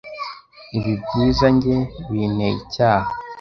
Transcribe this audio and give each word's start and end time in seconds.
ibi 0.77 0.93
byiza 1.03 1.45
njye 1.55 1.77
binteye 2.09 2.55
icyaha 2.63 3.09